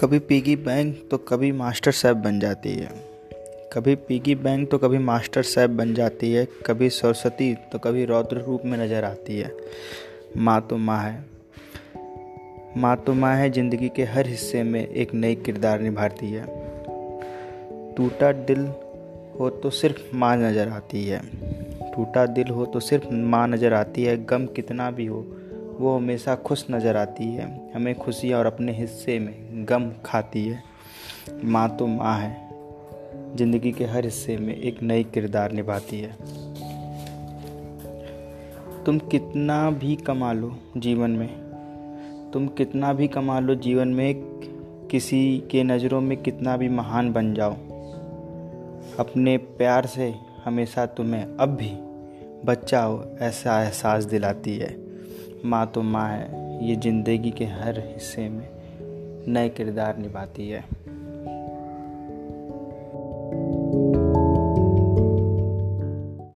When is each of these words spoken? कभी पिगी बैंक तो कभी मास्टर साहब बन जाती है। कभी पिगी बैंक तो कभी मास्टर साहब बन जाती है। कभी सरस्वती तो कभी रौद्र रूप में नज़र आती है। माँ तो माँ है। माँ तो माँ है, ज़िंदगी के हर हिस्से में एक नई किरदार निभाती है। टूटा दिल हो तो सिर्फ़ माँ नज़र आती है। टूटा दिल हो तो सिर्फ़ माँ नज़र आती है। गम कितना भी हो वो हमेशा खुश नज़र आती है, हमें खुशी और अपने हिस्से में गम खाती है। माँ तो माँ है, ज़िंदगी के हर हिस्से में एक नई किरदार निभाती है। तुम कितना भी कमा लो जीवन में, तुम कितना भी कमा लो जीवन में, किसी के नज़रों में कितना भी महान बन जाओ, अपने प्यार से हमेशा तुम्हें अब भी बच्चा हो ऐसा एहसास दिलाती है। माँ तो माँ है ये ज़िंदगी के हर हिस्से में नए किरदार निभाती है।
कभी 0.00 0.18
पिगी 0.18 0.54
बैंक 0.56 1.08
तो 1.10 1.16
कभी 1.18 1.52
मास्टर 1.52 1.92
साहब 1.92 2.16
बन 2.16 2.38
जाती 2.40 2.70
है। 2.70 2.88
कभी 3.72 3.94
पिगी 3.94 4.34
बैंक 4.34 4.70
तो 4.70 4.78
कभी 4.78 4.98
मास्टर 4.98 5.42
साहब 5.42 5.70
बन 5.70 5.94
जाती 5.94 6.32
है। 6.32 6.46
कभी 6.66 6.88
सरस्वती 6.90 7.54
तो 7.54 7.78
कभी 7.78 8.04
रौद्र 8.04 8.36
रूप 8.36 8.62
में 8.64 8.78
नज़र 8.78 9.04
आती 9.04 9.38
है। 9.38 9.52
माँ 10.36 10.60
तो 10.70 10.76
माँ 10.76 10.98
है। 11.02 11.24
माँ 12.76 12.96
तो 12.96 13.14
माँ 13.14 13.34
है, 13.36 13.50
ज़िंदगी 13.50 13.88
के 13.88 14.04
हर 14.04 14.26
हिस्से 14.26 14.62
में 14.62 14.86
एक 14.88 15.14
नई 15.14 15.34
किरदार 15.34 15.80
निभाती 15.80 16.30
है। 16.30 16.44
टूटा 17.94 18.32
दिल 18.32 18.66
हो 19.40 19.50
तो 19.62 19.70
सिर्फ़ 19.70 20.16
माँ 20.16 20.36
नज़र 20.36 20.68
आती 20.68 21.04
है। 21.04 21.20
टूटा 21.90 22.26
दिल 22.26 22.48
हो 22.48 22.66
तो 22.66 22.80
सिर्फ़ 22.80 23.12
माँ 23.12 23.48
नज़र 23.48 23.72
आती 23.72 24.04
है। 24.04 24.24
गम 24.24 24.46
कितना 24.46 24.90
भी 24.90 25.06
हो 25.06 25.26
वो 25.80 25.94
हमेशा 25.96 26.34
खुश 26.36 26.64
नज़र 26.70 26.96
आती 26.96 27.24
है, 27.24 27.72
हमें 27.74 27.94
खुशी 27.94 28.32
और 28.32 28.46
अपने 28.46 28.72
हिस्से 28.72 29.18
में 29.18 29.64
गम 29.68 29.90
खाती 30.04 30.46
है। 30.46 30.62
माँ 31.44 31.68
तो 31.76 31.86
माँ 31.86 32.16
है, 32.18 32.36
ज़िंदगी 33.36 33.72
के 33.72 33.84
हर 33.84 34.04
हिस्से 34.04 34.36
में 34.36 34.54
एक 34.54 34.82
नई 34.82 35.04
किरदार 35.04 35.52
निभाती 35.52 36.00
है। 36.00 36.12
तुम 38.84 38.98
कितना 39.10 39.70
भी 39.70 39.96
कमा 39.96 40.32
लो 40.32 40.52
जीवन 40.76 41.10
में, 41.10 41.28
तुम 42.32 42.48
कितना 42.48 42.92
भी 42.92 43.08
कमा 43.08 43.38
लो 43.40 43.54
जीवन 43.54 43.88
में, 43.88 44.14
किसी 44.90 45.22
के 45.50 45.62
नज़रों 45.64 46.00
में 46.00 46.16
कितना 46.22 46.56
भी 46.56 46.68
महान 46.68 47.12
बन 47.12 47.34
जाओ, 47.34 47.54
अपने 48.98 49.36
प्यार 49.36 49.86
से 49.86 50.12
हमेशा 50.44 50.86
तुम्हें 50.86 51.24
अब 51.36 51.56
भी 51.56 51.72
बच्चा 52.46 52.82
हो 52.82 53.04
ऐसा 53.20 53.62
एहसास 53.62 54.04
दिलाती 54.04 54.56
है। 54.56 54.89
माँ 55.44 55.66
तो 55.74 55.82
माँ 55.82 56.08
है 56.08 56.66
ये 56.68 56.74
ज़िंदगी 56.76 57.30
के 57.30 57.44
हर 57.44 57.78
हिस्से 57.78 58.28
में 58.28 58.48
नए 59.28 59.48
किरदार 59.48 59.96
निभाती 59.96 60.48
है। 60.48 60.64